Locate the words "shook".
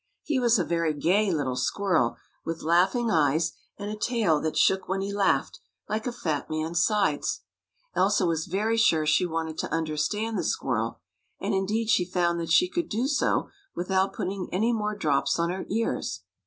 4.57-4.89